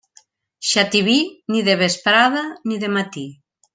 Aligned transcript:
Xativí, 0.69 1.19
ni 1.51 1.61
de 1.67 1.75
vesprada 1.83 2.43
ni 2.69 2.81
de 2.85 2.91
matí. 2.97 3.27